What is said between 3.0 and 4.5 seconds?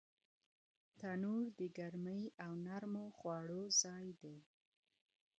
خوړو ځای دی